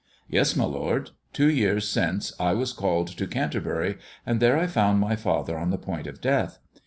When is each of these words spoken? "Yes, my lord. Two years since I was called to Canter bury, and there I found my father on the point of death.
"Yes, 0.27 0.55
my 0.55 0.63
lord. 0.63 1.11
Two 1.31 1.47
years 1.47 1.87
since 1.87 2.33
I 2.39 2.53
was 2.53 2.73
called 2.73 3.09
to 3.09 3.27
Canter 3.27 3.61
bury, 3.61 3.99
and 4.25 4.39
there 4.39 4.57
I 4.57 4.65
found 4.65 4.99
my 4.99 5.15
father 5.15 5.55
on 5.59 5.69
the 5.69 5.77
point 5.77 6.07
of 6.07 6.19
death. 6.19 6.57